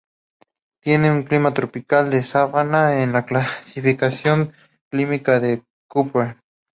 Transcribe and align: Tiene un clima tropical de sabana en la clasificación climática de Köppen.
Tiene 0.81 1.11
un 1.11 1.21
clima 1.21 1.53
tropical 1.53 2.09
de 2.09 2.23
sabana 2.23 3.03
en 3.03 3.11
la 3.11 3.27
clasificación 3.27 4.51
climática 4.89 5.39
de 5.39 5.61
Köppen. 5.87 6.39